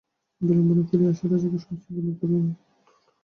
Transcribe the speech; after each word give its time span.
বিল্বন 0.41 0.79
ফিরিয়া 0.87 1.11
আসিয়া 1.13 1.29
রাজাকে 1.31 1.57
সমস্ত 1.57 1.85
বিবরণ 1.93 2.15
বলিলেন। 2.21 2.47